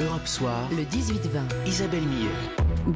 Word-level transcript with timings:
Europe 0.00 0.28
Soir, 0.28 0.68
le 0.70 0.84
18-20. 0.84 1.66
Isabelle 1.66 2.02
Millet. 2.02 2.28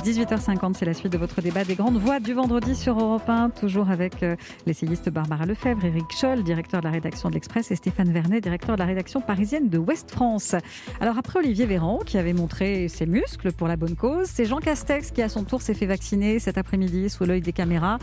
18h50, 0.05 0.75
c'est 0.75 0.85
la 0.85 0.95
suite 0.95 1.13
de 1.13 1.19
votre 1.19 1.43
débat 1.43 1.65
des 1.65 1.75
grandes 1.75 1.97
voix 1.97 2.21
du 2.21 2.33
vendredi 2.33 2.77
sur 2.77 2.97
Europe 2.97 3.29
1, 3.29 3.51
toujours 3.51 3.91
avec 3.91 4.23
euh, 4.23 4.37
l'essayiste 4.67 5.11
Barbara 5.11 5.45
Lefebvre, 5.45 5.85
Éric 5.85 6.13
Scholl, 6.17 6.45
directeur 6.45 6.81
de 6.81 6.87
la 6.87 6.93
rédaction 6.93 7.29
de 7.29 7.35
l'Express, 7.35 7.73
et 7.73 7.77
Stéphane 7.77 8.13
Vernet, 8.13 8.41
directeur 8.41 8.77
de 8.77 8.81
la 8.81 8.87
rédaction 8.87 9.21
parisienne 9.21 9.69
de 9.69 9.79
Ouest 9.79 10.13
France. 10.13 10.55
Alors 11.01 11.19
après 11.19 11.41
Olivier 11.41 11.67
Véran, 11.67 11.99
qui 12.07 12.19
avait 12.19 12.35
montré 12.35 12.87
ses 12.87 13.07
muscles 13.07 13.51
pour 13.51 13.67
la 13.67 13.75
bonne 13.75 13.97
cause, 13.97 14.29
c'est 14.29 14.45
Jean 14.45 14.59
Castex 14.59 15.11
qui 15.11 15.23
à 15.23 15.29
son 15.29 15.43
tour 15.43 15.61
s'est 15.61 15.75
fait 15.75 15.87
vacciner 15.87 16.39
cet 16.39 16.57
après-midi 16.57 17.11
sous 17.11 17.25
l'œil 17.25 17.41
des 17.41 17.53
caméras 17.53 17.99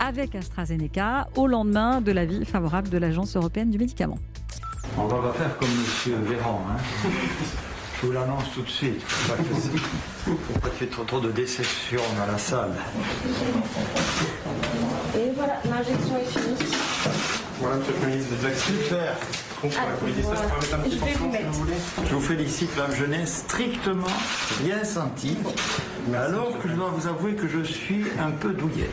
avec 0.00 0.34
AstraZeneca 0.34 1.28
au 1.36 1.46
lendemain 1.46 2.00
de 2.00 2.10
l'avis 2.10 2.44
favorable 2.44 2.88
de 2.88 2.98
l'Agence 2.98 3.36
européenne 3.36 3.70
du 3.70 3.78
médicament. 3.78 4.18
On 4.98 5.06
va 5.06 5.18
pas 5.18 5.32
faire 5.34 5.56
comme 5.56 5.68
Monsieur 5.68 6.16
Véran. 6.16 6.62
Hein. 6.68 7.08
Je 8.00 8.06
vous 8.06 8.12
l'annonce 8.12 8.44
tout 8.54 8.62
de 8.62 8.70
suite. 8.70 9.02
Faut 9.02 9.32
pas 10.58 10.70
qu'il 10.70 10.86
y 10.86 10.88
ait 10.88 10.92
trop, 10.92 11.04
trop 11.04 11.20
de 11.20 11.30
déception 11.30 12.00
dans 12.18 12.32
la 12.32 12.38
salle. 12.38 12.72
Et 15.14 15.30
voilà, 15.36 15.60
l'injection 15.68 16.16
est 16.16 16.24
finie. 16.30 16.72
Voilà, 17.60 17.76
monsieur 17.76 17.94
le 18.00 18.08
ministre, 18.08 18.30
des 18.30 18.48
vaccins. 18.48 18.72
Super. 18.82 19.16
Ça, 19.70 19.82
je 22.08 22.14
vous 22.14 22.20
félicite, 22.22 22.74
là, 22.78 22.86
je 22.98 23.04
n'ai 23.04 23.26
strictement 23.26 24.06
rien 24.64 24.82
senti. 24.82 25.36
Alors 26.14 26.58
que 26.58 26.68
je 26.68 26.72
dois 26.72 26.88
vous 26.96 27.06
avouer 27.06 27.34
que 27.34 27.46
je 27.46 27.62
suis 27.62 28.06
un 28.18 28.30
peu 28.30 28.54
douillet. 28.54 28.88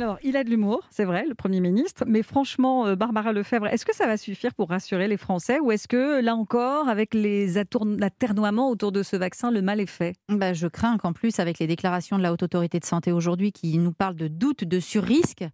Alors, 0.00 0.16
il 0.22 0.36
a 0.36 0.44
de 0.44 0.48
l'humour, 0.48 0.86
c'est 0.90 1.04
vrai, 1.04 1.26
le 1.26 1.34
Premier 1.34 1.58
ministre, 1.58 2.04
mais 2.06 2.22
franchement, 2.22 2.86
euh, 2.86 2.94
Barbara 2.94 3.32
Lefebvre, 3.32 3.66
est-ce 3.66 3.84
que 3.84 3.92
ça 3.92 4.06
va 4.06 4.16
suffire 4.16 4.54
pour 4.54 4.68
rassurer 4.68 5.08
les 5.08 5.16
Français 5.16 5.58
ou 5.58 5.72
est-ce 5.72 5.88
que, 5.88 6.20
là 6.20 6.36
encore, 6.36 6.88
avec 6.88 7.14
les 7.14 7.58
aternoiements 7.58 8.70
autour 8.70 8.92
de 8.92 9.02
ce 9.02 9.16
vaccin, 9.16 9.50
le 9.50 9.60
mal 9.60 9.80
est 9.80 9.86
fait? 9.86 10.14
Bah, 10.28 10.52
je 10.52 10.68
crains 10.68 10.98
qu'en 10.98 11.12
plus, 11.12 11.40
avec 11.40 11.58
les 11.58 11.66
déclarations 11.66 12.16
de 12.16 12.22
la 12.22 12.32
Haute 12.32 12.44
Autorité 12.44 12.78
de 12.78 12.84
Santé 12.84 13.10
aujourd'hui 13.10 13.50
qui 13.50 13.76
nous 13.76 13.90
parlent 13.90 14.14
de 14.14 14.28
doute, 14.28 14.62
de 14.62 14.78
surrisque, 14.78 15.44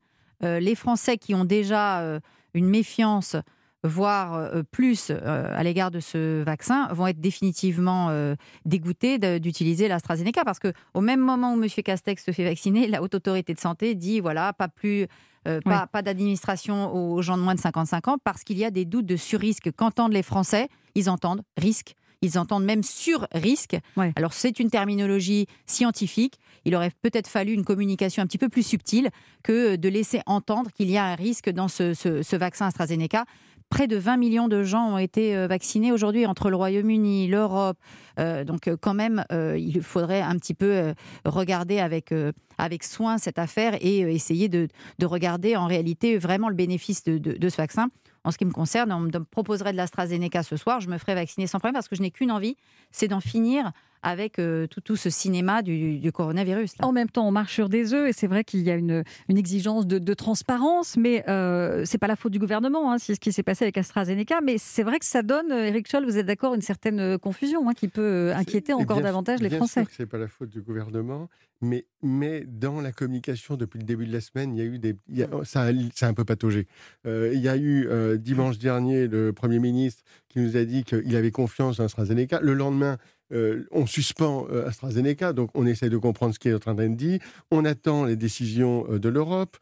euh, 0.43 0.61
les 0.61 0.75
Français 0.75 1.17
qui 1.17 1.35
ont 1.35 1.47
déjà 1.47 2.03
euh, 2.03 2.21
une 2.53 2.69
méfiance, 2.69 3.37
voire 3.85 4.35
euh, 4.35 4.63
plus 4.69 5.09
euh, 5.11 5.47
à 5.55 5.63
l'égard 5.63 5.91
de 5.91 6.01
ce 6.01 6.43
vaccin, 6.43 6.89
vont 6.93 7.07
être 7.07 7.21
définitivement 7.21 8.09
euh, 8.11 8.35
dégoûtés 8.65 9.19
d'utiliser 9.39 9.87
l'AstraZeneca. 9.89 10.43
Parce 10.45 10.59
que 10.59 10.73
au 10.95 11.01
même 11.01 11.21
moment 11.21 11.55
où 11.55 11.63
M. 11.63 11.69
Castex 11.69 12.25
se 12.25 12.31
fait 12.33 12.45
vacciner, 12.45 12.89
la 12.89 13.03
Haute 13.03 13.15
Autorité 13.15 13.55
de 13.55 13.61
Santé 13.61 13.95
dit 13.95 14.21
voilà, 14.21 14.53
pas 14.53 14.69
plus. 14.69 15.07
euh, 15.47 15.61
pas, 15.61 15.87
pas 15.87 16.01
d'administration 16.03 16.93
aux 16.95 17.21
gens 17.23 17.37
de 17.37 17.43
moins 17.43 17.55
de 17.55 17.61
55 17.61 18.09
ans 18.09 18.17
parce 18.25 18.45
qu'il 18.45 18.57
y 18.59 18.65
a 18.65 18.71
des 18.71 18.87
doutes 18.87 19.07
de 19.07 19.17
surrisque. 19.17 19.71
Qu'entendent 19.77 20.15
les 20.15 20.23
Français? 20.23 20.69
Ils 20.95 21.11
entendent 21.11 21.43
risque, 21.59 21.95
ils 22.23 22.39
entendent 22.39 22.65
même 22.65 22.83
sur-risque. 22.83 23.77
Alors 24.17 24.33
c'est 24.33 24.59
une 24.59 24.71
terminologie 24.71 25.47
scientifique. 25.67 26.39
Il 26.65 26.75
aurait 26.75 26.93
peut-être 27.03 27.29
fallu 27.29 27.53
une 27.53 27.65
communication 27.65 28.23
un 28.23 28.27
petit 28.27 28.39
peu 28.39 28.49
plus 28.49 28.63
subtile 28.67 29.11
que 29.43 29.77
de 29.77 29.89
laisser 29.91 30.21
entendre 30.25 30.71
qu'il 30.73 30.91
y 30.91 30.97
a 30.97 31.05
un 31.05 31.15
risque 31.15 31.51
dans 31.51 31.69
ce, 31.69 31.93
ce- 31.93 32.23
ce 32.23 32.37
vaccin 32.37 32.67
AstraZeneca. 32.69 33.25
Près 33.71 33.87
de 33.89 33.97
20 33.97 34.17
millions 34.19 34.49
de 34.49 34.63
gens 34.63 34.95
ont 34.95 34.99
été 34.99 35.37
euh, 35.37 35.47
vaccinés 35.47 35.91
aujourd'hui 35.91 36.27
entre 36.27 36.51
le 36.51 36.57
Royaume-Uni, 36.57 37.27
l'Europe. 37.27 37.77
Euh, 38.21 38.45
donc 38.45 38.69
euh, 38.69 38.77
quand 38.81 38.95
même, 38.95 39.25
il 39.31 39.83
faudrait 39.83 40.21
un 40.23 40.37
petit 40.37 40.55
peu 40.55 40.95
regarder 41.25 41.81
avec, 41.81 42.13
avec 42.59 42.85
soin 42.85 43.19
cette 43.19 43.39
affaire 43.39 43.77
et 43.81 44.05
euh, 44.05 44.11
essayer 44.11 44.49
de, 44.49 44.69
de 44.99 45.07
regarder 45.07 45.57
en 45.57 45.67
réalité 45.67 46.19
vraiment 46.19 46.49
le 46.49 46.55
bénéfice 46.55 47.05
de, 47.05 47.19
de- 47.19 47.37
de 47.37 47.49
ce 47.49 47.57
vaccin. 47.57 47.89
En 48.27 48.31
ce 48.31 48.39
qui 48.39 48.47
me 48.47 48.53
concerne, 48.53 48.91
on 48.91 49.01
me 49.01 49.11
proposerait 49.25 49.73
de 49.73 49.77
l'AstraZeneca 49.77 50.43
ce 50.43 50.57
soir, 50.57 50.81
je 50.81 50.89
me 50.89 50.97
ferai 50.97 51.15
vacciner 51.15 51.47
sans 51.47 51.59
problème 51.59 51.75
parce 51.75 51.89
que 51.89 51.97
je 51.97 52.01
n'ai 52.01 52.11
qu'une 52.11 52.31
envie, 52.31 52.57
c'est 52.91 53.09
d'en 53.09 53.21
finir 53.21 53.73
avec 54.03 54.39
euh, 54.39 54.67
tout, 54.67 54.81
tout 54.83 54.97
ce 54.97 55.09
cinéma 55.09 55.63
du, 55.63 55.99
du 55.99 56.13
coronavirus. 56.13 56.77
là. 56.79 56.87
En 56.87 56.93
même 56.93 57.09
temps, 57.09 57.27
on 57.27 57.31
marche 57.31 57.55
sur 57.55 57.71
des 57.71 57.95
œufs 57.95 58.09
et 58.11 58.13
c'est 58.13 58.27
vrai 58.27 58.45
qu'il 58.45 58.61
y 58.61 58.71
a 58.71 58.75
une, 58.77 59.03
une 59.31 59.39
exigence 59.39 59.87
de, 59.87 59.99
de 59.99 60.15
transparence, 60.15 60.97
mais 60.99 61.25
euh, 61.29 61.85
c'est 61.87 61.97
pas 61.99 62.07
la 62.07 62.17
faute 62.17 62.33
du 62.33 62.39
gouvernement, 62.39 62.93
hein, 62.93 62.99
c'est 62.99 63.15
ce 63.15 63.21
qui 63.21 63.33
s'est 63.33 63.43
passé 63.43 63.65
avec 63.65 63.79
AstraZeneca. 63.79 64.41
Mais 64.43 64.57
c'est 64.59 64.83
vrai 64.83 64.99
que 64.99 65.07
ça 65.07 65.23
donne, 65.23 65.51
euh, 65.53 65.65
Eric 65.67 65.89
Scholl, 65.91 66.05
vous 66.05 66.19
êtes 66.19 66.27
d'accord, 66.27 66.55
une 66.55 66.61
certaine 66.61 67.01
euh, 67.01 67.19
confusion 67.19 67.67
hein, 67.69 67.73
qui 67.75 67.89
peut 67.89 68.03
euh, 68.03 68.37
inquiéter 68.37 68.75
encore 68.75 68.99
bien- 68.99 69.05
davantage 69.07 69.41
les 69.41 69.49
bien 69.49 69.57
Français. 69.59 69.81
sûr 69.81 69.89
que 69.89 69.95
c'est 69.97 70.07
pas 70.07 70.19
la 70.19 70.29
faute 70.29 70.51
du 70.51 70.61
gouvernement, 70.61 71.29
mais, 71.63 71.87
mais 72.03 72.44
dans 72.47 72.81
la 72.81 72.93
communication 72.93 73.57
depuis 73.57 73.79
le 73.79 73.85
début 73.85 74.07
de 74.07 74.13
la 74.13 74.21
semaine, 74.21 74.55
il 74.55 74.59
y 74.59 74.63
a 74.63 74.65
eu 74.65 74.79
des, 74.79 74.97
il 75.09 75.19
y 75.19 75.23
a- 75.23 75.29
ça, 75.45 75.63
a- 75.63 75.73
ça 75.95 76.07
a 76.07 76.11
un 76.11 76.15
peu 76.15 76.25
pataugé. 76.25 76.67
Euh, 77.07 77.31
il 77.35 77.41
y 77.41 77.49
a 77.49 77.57
eu 77.57 77.87
euh, 77.89 78.17
dimanche 78.17 78.59
dernier 78.59 79.07
le 79.09 79.33
Premier 79.33 79.59
ministre 79.59 80.03
qui 80.29 80.39
nous 80.41 80.57
a 80.57 80.65
dit 80.65 80.85
qu'il 80.85 81.15
avait 81.17 81.31
confiance 81.31 81.81
en 81.81 81.85
AstraZeneca. 81.85 82.41
Le 82.41 82.55
lendemain, 82.55 82.99
euh, 83.33 83.65
on 83.71 83.87
suspend 83.87 84.47
euh, 84.51 84.67
AstraZeneca, 84.69 85.33
donc 85.33 85.51
on 85.55 85.67
essaie 85.67 85.89
de 85.89 85.97
comprendre 85.97 86.35
ce 86.35 86.39
qui 86.39 86.49
est 86.49 86.55
en 86.55 86.59
train 86.59 86.75
d'être 86.75 86.97
dit. 86.97 87.21
On 87.51 87.65
attend 87.65 88.05
les 88.05 88.17
décisions 88.17 88.87
euh, 88.91 88.99
de 88.99 89.09
l'Europe. 89.09 89.57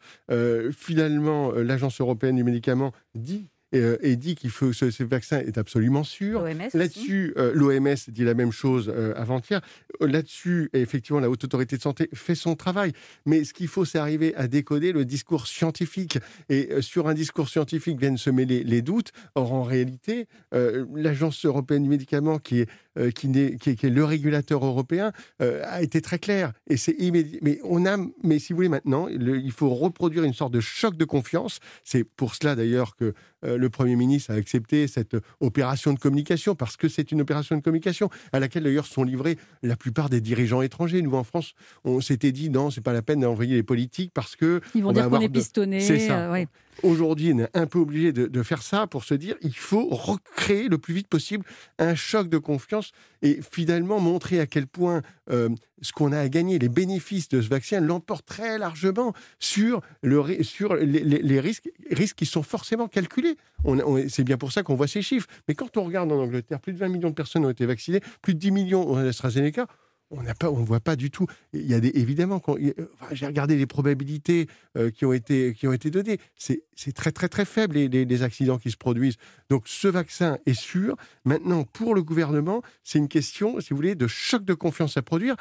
Finalement, 0.71 1.51
l'Agence 1.51 2.01
européenne 2.01 2.35
du 2.35 2.43
médicament 2.43 2.91
dit 3.15 3.47
euh, 3.73 3.97
et 4.01 4.15
dit 4.15 4.35
qu'il 4.35 4.49
faut 4.49 4.73
ce, 4.73 4.91
ce 4.91 5.03
vaccin 5.03 5.39
est 5.39 5.57
absolument 5.57 6.03
sûr. 6.03 6.43
Là-dessus, 6.73 7.33
euh, 7.37 7.51
l'OMS 7.53 7.95
dit 8.07 8.23
la 8.23 8.33
même 8.33 8.51
chose 8.51 8.91
euh, 8.95 9.13
avant-hier. 9.15 9.61
Là-dessus, 9.99 10.69
effectivement, 10.73 11.19
la 11.19 11.29
Haute 11.29 11.43
Autorité 11.43 11.77
de 11.77 11.81
Santé 11.81 12.09
fait 12.13 12.35
son 12.35 12.55
travail. 12.55 12.93
Mais 13.25 13.43
ce 13.43 13.53
qu'il 13.53 13.67
faut, 13.67 13.85
c'est 13.85 13.99
arriver 13.99 14.35
à 14.35 14.47
décoder 14.47 14.91
le 14.91 15.05
discours 15.05 15.47
scientifique. 15.47 16.19
Et 16.49 16.81
sur 16.81 17.07
un 17.07 17.13
discours 17.13 17.49
scientifique 17.49 17.99
viennent 17.99 18.17
se 18.17 18.29
mêler 18.29 18.63
les 18.63 18.81
doutes. 18.81 19.11
Or, 19.35 19.53
en 19.53 19.63
réalité, 19.63 20.27
l'Agence 20.51 21.45
européenne 21.45 21.83
du 21.83 21.89
médicament, 21.89 22.39
qui 22.39 22.61
est, 22.61 22.69
euh, 22.97 23.11
qui, 23.11 23.27
est, 23.37 23.57
qui 23.57 23.69
est 23.71 23.89
le 23.89 24.03
régulateur 24.05 24.65
européen, 24.65 25.11
euh, 25.41 25.61
a 25.65 25.81
été 25.81 26.01
très 26.01 26.19
clair. 26.19 26.53
Et 26.69 26.77
c'est 26.77 26.95
immédiat. 26.99 27.39
Mais 27.41 27.59
on 27.63 27.85
a, 27.85 27.97
mais 28.23 28.39
si 28.39 28.53
vous 28.53 28.57
voulez 28.57 28.69
maintenant, 28.69 29.07
le- 29.07 29.37
il 29.39 29.51
faut 29.51 29.69
reproduire 29.73 30.23
une 30.23 30.33
sorte 30.33 30.53
de 30.53 30.59
choc 30.59 30.95
de 30.97 31.05
confiance. 31.05 31.59
C'est 31.83 32.03
pour 32.03 32.35
cela 32.35 32.55
d'ailleurs 32.55 32.95
que 32.95 33.13
euh, 33.45 33.57
le 33.57 33.69
Premier 33.69 33.95
ministre 33.95 34.31
a 34.31 34.35
accepté 34.35 34.87
cette 34.87 35.17
opération 35.39 35.93
de 35.93 35.99
communication, 35.99 36.55
parce 36.55 36.77
que 36.77 36.87
c'est 36.87 37.11
une 37.11 37.21
opération 37.21 37.55
de 37.57 37.61
communication 37.61 38.09
à 38.31 38.39
laquelle 38.39 38.63
d'ailleurs 38.63 38.85
sont 38.85 39.03
livrés 39.03 39.37
la 39.63 39.75
plupart 39.75 40.09
des 40.09 40.21
dirigeants 40.21 40.61
étrangers. 40.61 41.01
Nous, 41.01 41.13
en 41.15 41.23
France, 41.23 41.53
on 41.83 41.99
s'était 42.01 42.31
dit 42.31 42.49
non, 42.49 42.69
c'est 42.69 42.81
pas 42.81 42.93
la 42.93 43.01
peine 43.01 43.19
d'envoyer 43.21 43.55
les 43.55 43.63
politiques 43.63 44.11
parce 44.13 44.35
que 44.35 44.61
Ils 44.75 44.83
vont 44.83 44.89
on 44.89 44.93
dire 44.93 45.09
qu'on 45.09 45.19
est 45.19 45.27
de- 45.27 45.39
pistonné. 45.39 45.79
C'est 45.81 45.99
ça. 45.99 46.31
ouais. 46.31 46.47
Aujourd'hui, 46.81 47.31
on 47.33 47.39
est 47.39 47.57
un 47.57 47.67
peu 47.67 47.79
obligé 47.79 48.11
de, 48.11 48.43
faire 48.43 48.61
ça 48.61 48.87
pour 48.87 49.03
se 49.03 49.13
dire 49.13 49.35
il 49.41 49.55
faut 49.55 49.87
recréer 49.89 50.67
le 50.67 50.77
plus 50.77 50.93
vite 50.93 51.07
possible 51.07 51.45
un 51.79 51.95
choc 51.95 52.27
de 52.29 52.37
confiance 52.37 52.91
et 53.21 53.39
finalement 53.51 53.99
montrer 53.99 54.39
à 54.39 54.47
quel 54.47 54.67
point 54.67 55.01
euh, 55.29 55.49
ce 55.81 55.91
qu'on 55.93 56.11
a 56.11 56.19
à 56.19 56.27
gagner, 56.29 56.59
les 56.59 56.69
bénéfices 56.69 57.29
de 57.29 57.41
ce 57.41 57.47
vaccin 57.47 57.79
l'emportent 57.79 58.25
très 58.25 58.57
largement 58.57 59.13
sur, 59.39 59.81
le, 60.01 60.43
sur 60.43 60.75
les, 60.75 61.39
risques, 61.39 61.69
risques 61.89 62.17
qui 62.17 62.25
sont 62.25 62.43
forcément 62.43 62.87
calculés. 62.87 63.37
On- 63.63 64.07
c'est 64.09 64.23
bien 64.23 64.37
pour 64.37 64.51
ça 64.51 64.63
qu'on 64.63 64.75
voit 64.75 64.87
ces 64.87 65.01
chiffres. 65.01 65.27
Mais 65.47 65.55
quand 65.55 65.77
on 65.77 65.83
regarde 65.83 66.11
en 66.11 66.19
Angleterre, 66.19 66.59
plus 66.59 66.73
de 66.73 66.79
20 66.79 66.89
millions 66.89 67.09
de 67.09 67.15
personnes 67.15 67.45
ont 67.45 67.49
été 67.49 67.65
vaccinées, 67.65 68.01
plus 68.21 68.33
de 68.33 68.39
10 68.39 68.51
millions 68.51 68.89
ont 68.89 68.97
AstraZeneca. 68.97 69.67
On 70.15 70.23
n'a 70.23 70.35
pas, 70.35 70.49
on 70.51 70.63
voit 70.63 70.79
pas 70.79 70.95
du 70.95 71.09
tout. 71.11 71.25
Il 71.53 71.65
y 71.65 71.73
a 71.73 71.79
des, 71.79 71.89
évidemment, 71.95 72.39
quand- 72.39 72.55
enfin, 73.01 73.13
j'ai 73.13 73.25
regardé 73.25 73.55
les 73.55 73.65
probabilités 73.65 74.47
euh, 74.77 74.91
qui 74.91 75.05
ont 75.05 75.13
été 75.13 75.53
qui 75.53 75.67
ont 75.67 75.73
été 75.73 75.89
données. 75.89 76.19
C'est 76.37 76.61
très 76.93 77.11
très 77.11 77.27
très 77.29 77.45
faible 77.45 77.75
les, 77.75 77.87
les- 77.87 78.05
les 78.05 78.21
accidents 78.23 78.57
qui 78.59 78.71
se 78.71 78.77
produisent. 78.77 79.17
Donc 79.49 79.63
ce 79.67 79.87
vaccin 79.87 80.37
est 80.45 80.53
sûr. 80.59 80.95
Maintenant, 81.25 81.63
pour 81.63 81.95
le 81.95 82.03
gouvernement, 82.03 82.61
c'est 82.83 82.99
une 82.99 83.07
question, 83.07 83.59
si 83.59 83.71
vous 83.71 83.75
voulez, 83.75 83.95
de 83.95 84.07
choc 84.07 84.45
de 84.45 84.53
confiance 84.53 84.97
à 84.97 85.01
produire. 85.01 85.35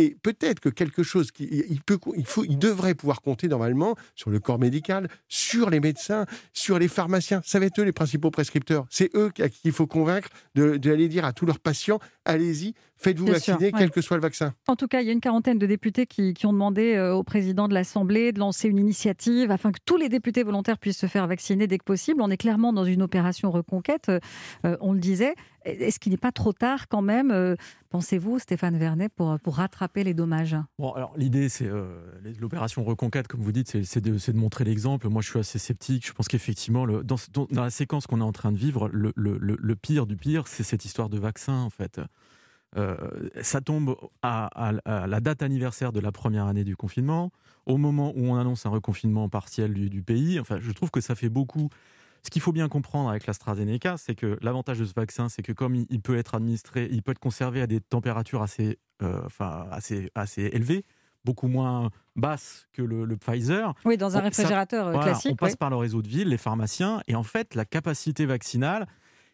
Et 0.00 0.16
peut-être 0.22 0.60
que 0.60 0.68
quelque 0.68 1.02
chose 1.02 1.32
qui, 1.32 1.48
il 1.68 1.80
peut, 1.82 1.98
il 2.16 2.24
faut, 2.24 2.44
il 2.44 2.56
devrait 2.56 2.94
pouvoir 2.94 3.20
compter 3.20 3.48
normalement 3.48 3.96
sur 4.14 4.30
le 4.30 4.38
corps 4.38 4.60
médical, 4.60 5.08
sur 5.26 5.70
les 5.70 5.80
médecins, 5.80 6.24
sur 6.52 6.78
les 6.78 6.86
pharmaciens. 6.86 7.40
Ça 7.44 7.58
va 7.58 7.66
être 7.66 7.80
eux 7.80 7.84
les 7.84 7.90
principaux 7.92 8.30
prescripteurs. 8.30 8.86
C'est 8.90 9.10
eux 9.16 9.32
à 9.40 9.48
qui 9.48 9.58
il 9.64 9.72
faut 9.72 9.88
convaincre 9.88 10.28
de- 10.54 10.76
d'aller 10.76 11.08
dire 11.08 11.24
à 11.24 11.32
tous 11.32 11.46
leurs 11.46 11.58
patients, 11.58 11.98
allez-y, 12.24 12.74
faites-vous 12.96 13.24
sûr, 13.26 13.34
vacciner, 13.34 13.56
ouais. 13.72 13.72
quel 13.76 13.90
que 13.90 14.00
soit 14.00 14.17
le 14.18 14.22
vaccin. 14.22 14.54
En 14.66 14.76
tout 14.76 14.86
cas, 14.88 15.00
il 15.00 15.06
y 15.06 15.10
a 15.10 15.12
une 15.12 15.20
quarantaine 15.20 15.58
de 15.58 15.66
députés 15.66 16.06
qui, 16.06 16.34
qui 16.34 16.46
ont 16.46 16.52
demandé 16.52 16.94
euh, 16.94 17.14
au 17.14 17.22
président 17.22 17.68
de 17.68 17.74
l'Assemblée 17.74 18.32
de 18.32 18.38
lancer 18.38 18.68
une 18.68 18.78
initiative 18.78 19.50
afin 19.50 19.72
que 19.72 19.78
tous 19.84 19.96
les 19.96 20.08
députés 20.08 20.42
volontaires 20.42 20.78
puissent 20.78 20.98
se 20.98 21.06
faire 21.06 21.26
vacciner 21.26 21.66
dès 21.66 21.78
que 21.78 21.84
possible. 21.84 22.20
On 22.20 22.30
est 22.30 22.36
clairement 22.36 22.72
dans 22.72 22.84
une 22.84 23.02
opération 23.02 23.50
reconquête, 23.50 24.10
euh, 24.10 24.76
on 24.80 24.92
le 24.92 24.98
disait. 25.00 25.34
Est-ce 25.64 25.98
qu'il 25.98 26.12
n'est 26.12 26.16
pas 26.18 26.32
trop 26.32 26.52
tard 26.54 26.88
quand 26.88 27.02
même, 27.02 27.30
euh, 27.30 27.54
pensez-vous, 27.90 28.38
Stéphane 28.38 28.78
Vernet, 28.78 29.12
pour, 29.14 29.38
pour 29.40 29.56
rattraper 29.56 30.02
les 30.02 30.14
dommages? 30.14 30.56
Bon, 30.78 30.92
alors 30.92 31.12
l'idée, 31.16 31.48
c'est 31.50 31.66
euh, 31.66 32.00
l'opération 32.40 32.84
Reconquête, 32.84 33.28
comme 33.28 33.42
vous 33.42 33.52
dites, 33.52 33.68
c'est- 33.84 34.00
de, 34.00 34.32
montrer 34.38 34.64
l'exemple. 34.64 35.08
Moi, 35.08 35.20
je 35.20 35.28
suis 35.30 35.38
assez 35.38 35.58
sceptique. 35.58 36.06
Je 36.06 36.12
pense 36.12 36.28
qu'effectivement, 36.28 36.86
dans, 36.86 37.16
la 37.50 37.70
séquence 37.70 38.06
qu'on 38.06 38.20
est 38.20 38.24
en 38.24 38.32
train 38.32 38.52
de 38.52 38.56
vivre, 38.56 38.88
le, 38.92 39.12
le- 39.16 39.36
le- 39.38 39.58
le 39.60 39.76
pire 39.76 40.06
du 40.06 40.16
pire, 40.16 40.46
c'est 40.48 40.62
cette 40.62 40.84
histoire 40.84 41.08
de 41.10 41.18
vaccin, 41.18 41.60
en 41.60 41.70
fait. 41.70 42.00
Euh, 42.76 42.96
ça 43.42 43.60
tombe 43.60 43.96
à, 44.22 44.46
à- 44.68 44.74
à 44.84 45.06
la 45.06 45.20
date 45.20 45.42
anniversaire 45.42 45.92
de 45.92 46.00
la 46.00 46.12
première 46.12 46.46
année 46.46 46.64
du 46.64 46.76
confinement, 46.76 47.30
au 47.66 47.76
moment 47.78 48.12
où 48.14 48.26
on 48.26 48.36
annonce 48.36 48.66
un 48.66 48.70
reconfinement 48.70 49.28
partiel 49.28 49.72
du, 49.72 49.88
du 49.88 50.02
pays. 50.02 50.38
Enfin, 50.38 50.58
je 50.60 50.70
trouve 50.72 50.90
que 50.90 51.00
ça 51.00 51.14
fait 51.14 51.30
beaucoup 51.30 51.70
ce 52.24 52.30
qu'il 52.30 52.42
faut 52.42 52.52
bien 52.52 52.68
comprendre 52.68 53.08
avec 53.08 53.26
l'AstraZeneca, 53.26 53.96
c'est 53.96 54.14
que 54.14 54.38
l'avantage 54.42 54.78
de 54.78 54.84
ce 54.84 54.92
vaccin, 54.94 55.28
c'est 55.28 55.42
que 55.42 55.52
comme 55.52 55.74
il, 55.76 56.00
peut 56.00 56.16
être 56.16 56.34
administré, 56.34 56.88
il 56.90 57.02
peut 57.02 57.12
être 57.12 57.18
conservé 57.18 57.62
à 57.62 57.66
des 57.66 57.80
températures 57.80 58.42
assez, 58.42 58.78
euh, 59.02 59.20
enfin, 59.24 59.66
assez, 59.70 60.10
assez 60.14 60.42
élevées, 60.52 60.84
beaucoup 61.24 61.48
moins 61.48 61.90
basses 62.16 62.68
que 62.72 62.82
le, 62.82 63.06
Pfizer. 63.16 63.72
Oui, 63.84 63.96
dans 63.96 64.16
un 64.16 64.20
réfrigérateur 64.20 64.88
euh, 64.88 64.98
classique. 64.98 65.32
On 65.32 65.36
passe 65.36 65.56
par 65.56 65.70
le 65.70 65.76
réseau 65.76 66.02
de 66.02 66.08
ville, 66.08 66.28
les 66.28 66.36
pharmaciens, 66.38 67.00
et 67.06 67.14
en 67.14 67.22
fait, 67.22 67.54
la 67.54 67.64
capacité 67.64 68.26
vaccinale 68.26 68.88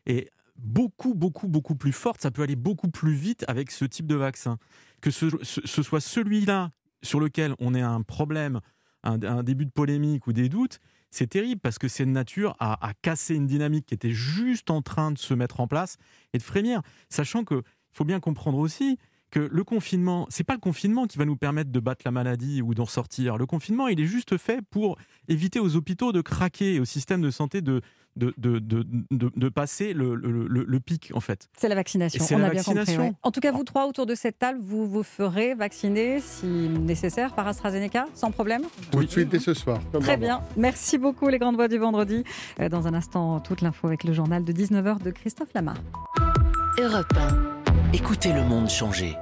est 0.06 0.30
beaucoup, 0.56 1.14
beaucoup, 1.14 1.48
beaucoup 1.48 1.74
plus 1.74 1.92
forte. 1.92 2.20
Ça 2.20 2.30
peut 2.30 2.42
aller 2.42 2.56
beaucoup 2.56 2.88
plus 2.88 3.14
vite 3.14 3.44
avec 3.48 3.70
ce 3.70 3.84
type 3.84 4.06
de 4.06 4.14
vaccin. 4.14 4.58
Que 5.00 5.10
ce, 5.10 5.28
soit 5.54 6.00
celui-là 6.00 6.70
sur 7.02 7.20
lequel 7.20 7.54
on 7.58 7.74
ait 7.74 7.82
un 7.82 8.02
problème, 8.02 8.60
un, 9.02 9.42
début 9.42 9.66
de 9.66 9.70
polémique 9.70 10.26
ou 10.26 10.32
des 10.32 10.48
doutes, 10.48 10.78
c'est 11.10 11.28
terrible 11.28 11.60
parce 11.60 11.78
que 11.78 11.88
c'est 11.88 12.06
de 12.06 12.10
nature 12.10 12.56
à, 12.58 12.86
à, 12.86 12.94
casser 12.94 13.34
une 13.34 13.46
dynamique 13.46 13.86
qui 13.86 13.94
était 13.94 14.10
juste 14.10 14.70
en 14.70 14.82
train 14.82 15.12
de 15.12 15.18
se 15.18 15.34
mettre 15.34 15.60
en 15.60 15.68
place 15.68 15.96
et 16.32 16.38
de 16.38 16.42
frémir. 16.42 16.80
Sachant 17.10 17.44
qu'il 17.44 17.62
faut 17.92 18.04
bien 18.04 18.18
comprendre 18.20 18.58
aussi 18.58 18.98
que 19.34 19.48
le 19.50 19.64
confinement, 19.64 20.26
c'est 20.30 20.44
pas 20.44 20.54
le 20.54 20.60
confinement 20.60 21.06
qui 21.08 21.18
va 21.18 21.24
nous 21.24 21.34
permettre 21.34 21.72
de 21.72 21.80
battre 21.80 22.02
la 22.04 22.12
maladie 22.12 22.62
ou 22.62 22.72
d'en 22.72 22.86
sortir. 22.86 23.36
Le 23.36 23.46
confinement, 23.46 23.88
il 23.88 24.00
est 24.00 24.06
juste 24.06 24.36
fait 24.36 24.62
pour 24.62 24.96
éviter 25.26 25.58
aux 25.58 25.74
hôpitaux 25.74 26.12
de 26.12 26.20
craquer, 26.20 26.78
au 26.78 26.84
système 26.84 27.20
de 27.20 27.32
santé 27.32 27.60
de, 27.60 27.80
de, 28.14 28.32
de, 28.38 28.60
de, 28.60 28.86
de 29.10 29.48
passer 29.48 29.92
le, 29.92 30.14
le, 30.14 30.46
le, 30.46 30.80
pic, 30.80 31.10
en 31.14 31.20
fait. 31.20 31.48
C'est 31.58 31.68
la 31.68 31.74
vaccination, 31.74 32.24
on 32.30 32.42
a 32.44 32.50
bien 32.50 32.62
compris. 32.62 32.96
En 33.24 33.32
tout 33.32 33.40
cas, 33.40 33.50
vous 33.50 33.64
trois 33.64 33.88
autour 33.88 34.06
de 34.06 34.14
cette 34.14 34.38
table, 34.38 34.60
vous 34.62 34.88
vous 34.88 35.02
ferez 35.02 35.56
vacciner, 35.56 36.20
si 36.20 36.46
nécessaire, 36.46 37.34
par 37.34 37.48
AstraZeneca, 37.48 38.06
sans 38.14 38.30
problème 38.30 38.62
Tout 38.92 39.02
de 39.02 39.10
suite 39.10 39.30
dès 39.30 39.40
ce 39.40 39.52
soir. 39.52 39.80
Très 40.00 40.16
bien. 40.16 40.42
Merci 40.56 40.96
beaucoup, 40.96 41.28
les 41.28 41.40
grandes 41.40 41.56
voix 41.56 41.66
du 41.66 41.78
vendredi. 41.78 42.22
Euh, 42.60 42.68
dans 42.68 42.86
un 42.86 42.94
instant, 42.94 43.40
toute 43.40 43.62
l'info 43.62 43.88
avec 43.88 44.04
le 44.04 44.12
journal 44.12 44.44
de 44.44 44.52
19h 44.52 45.02
de 45.02 45.10
Christophe 45.10 45.52
Lamar. 45.56 45.74
Europe 46.78 47.12
1. 47.16 47.92
Écoutez 47.92 48.32
le 48.32 48.44
monde 48.44 48.70
changer. 48.70 49.16